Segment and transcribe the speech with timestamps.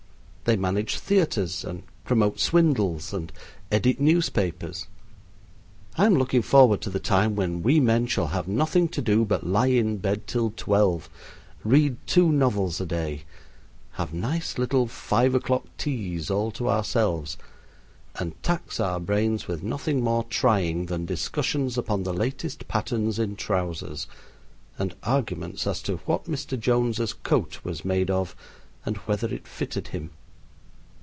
[0.43, 3.31] They manage theaters, and promote swindles, and
[3.71, 4.85] edit newspapers.
[5.97, 9.23] I am looking forward to the time when we men shall have nothing to do
[9.23, 11.09] but lie in bed till twelve,
[11.63, 13.23] read two novels a day,
[13.93, 17.37] have nice little five o'clock teas all to ourselves,
[18.15, 23.37] and tax our brains with nothing more trying than discussions upon the latest patterns in
[23.37, 24.05] trousers
[24.77, 26.59] and arguments as to what Mr.
[26.59, 28.35] Jones' coat was made of
[28.85, 30.09] and whether it fitted him.